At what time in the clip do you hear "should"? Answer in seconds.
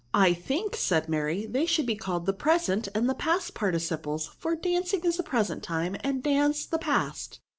1.67-1.85